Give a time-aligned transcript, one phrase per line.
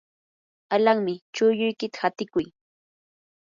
[0.75, 2.45] alanmi, chulluykita qatiykuy.